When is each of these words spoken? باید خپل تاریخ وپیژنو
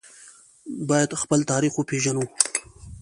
باید 0.89 1.11
خپل 1.21 1.39
تاریخ 1.51 1.73
وپیژنو 1.75 2.25